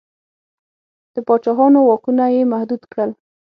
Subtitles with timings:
[1.13, 3.11] د پاچاهانو واکونه یې محدود کړل.